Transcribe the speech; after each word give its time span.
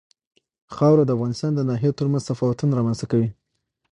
خاوره 0.75 1.03
د 1.05 1.11
افغانستان 1.15 1.51
د 1.55 1.61
ناحیو 1.69 1.97
ترمنځ 1.99 2.23
تفاوتونه 2.29 2.71
رامنځ 2.79 2.97
ته 3.01 3.05
کوي. 3.11 3.29